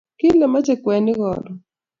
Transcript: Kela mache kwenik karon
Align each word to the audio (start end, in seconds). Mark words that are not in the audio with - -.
Kela 0.19 0.45
mache 0.53 0.73
kwenik 0.83 1.17
karon 1.21 1.45